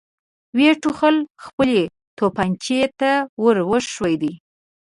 [0.55, 1.15] ويې ټوخل،
[1.45, 1.81] خپلې
[2.17, 3.11] توپانچې ته
[3.41, 4.23] ور وښويېد.